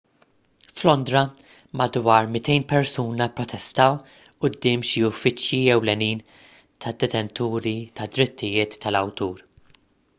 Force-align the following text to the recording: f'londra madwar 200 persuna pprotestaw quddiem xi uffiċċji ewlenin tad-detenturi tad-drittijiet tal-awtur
f'londra 0.77 1.19
madwar 1.81 2.29
200 2.37 2.65
persuna 2.71 3.27
pprotestaw 3.39 3.99
quddiem 4.45 4.85
xi 4.91 5.03
uffiċċji 5.09 5.63
ewlenin 5.75 6.25
tad-detenturi 6.85 7.75
tad-drittijiet 8.01 8.79
tal-awtur 8.87 9.45